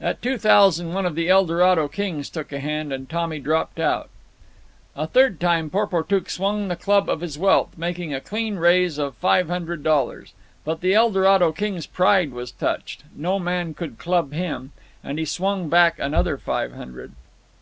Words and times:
At 0.00 0.22
two 0.22 0.38
thousand 0.38 0.94
one 0.94 1.04
of 1.04 1.14
the 1.14 1.28
Eldorado 1.28 1.86
kings 1.86 2.30
took 2.30 2.50
a 2.50 2.60
hand, 2.60 2.94
and 2.94 3.10
Tommy 3.10 3.38
dropped 3.38 3.78
out. 3.78 4.08
A 4.96 5.06
third 5.06 5.38
time 5.38 5.68
Porportuk 5.68 6.30
swung 6.30 6.68
the 6.68 6.76
club 6.76 7.10
of 7.10 7.20
his 7.20 7.38
wealth, 7.38 7.76
making 7.76 8.14
a 8.14 8.20
clean 8.22 8.56
raise 8.56 8.96
of 8.96 9.14
five 9.16 9.48
hundred 9.50 9.82
dollars. 9.82 10.32
But 10.64 10.80
the 10.80 10.94
Eldorado 10.94 11.52
king's 11.52 11.84
pride 11.84 12.32
was 12.32 12.52
touched. 12.52 13.04
No 13.14 13.38
man 13.38 13.74
could 13.74 13.98
club 13.98 14.32
him. 14.32 14.72
And 15.04 15.18
he 15.18 15.26
swung 15.26 15.68
back 15.68 15.98
another 15.98 16.38
five 16.38 16.72
hundred. 16.72 17.12